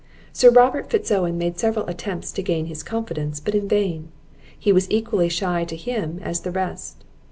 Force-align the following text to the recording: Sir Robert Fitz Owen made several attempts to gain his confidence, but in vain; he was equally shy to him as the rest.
Sir 0.33 0.49
Robert 0.49 0.89
Fitz 0.89 1.11
Owen 1.11 1.37
made 1.37 1.59
several 1.59 1.85
attempts 1.85 2.31
to 2.31 2.41
gain 2.41 2.65
his 2.65 2.81
confidence, 2.81 3.39
but 3.39 3.53
in 3.53 3.67
vain; 3.67 4.07
he 4.57 4.73
was 4.73 4.89
equally 4.89 5.29
shy 5.29 5.63
to 5.65 5.75
him 5.75 6.19
as 6.23 6.39
the 6.41 6.49
rest. 6.49 7.03